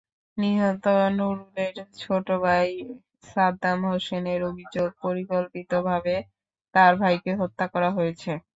[0.37, 0.85] নিহত
[1.17, 2.67] নুরুলের ছোট ভাই
[3.23, 6.15] সাদ্দাম হোসেনের অভিযোগ, পরিকল্পিতভাবে
[6.75, 8.31] তাঁর ভাইকে হত্যা করা হয়েছে।